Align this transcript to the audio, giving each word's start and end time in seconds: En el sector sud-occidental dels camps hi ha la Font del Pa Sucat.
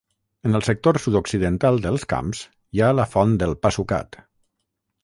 En 0.49 0.59
el 0.59 0.63
sector 0.67 0.97
sud-occidental 1.03 1.77
dels 1.85 2.07
camps 2.15 2.43
hi 2.79 2.83
ha 2.87 2.91
la 3.01 3.07
Font 3.13 3.39
del 3.45 3.57
Pa 3.67 3.75
Sucat. 3.79 4.21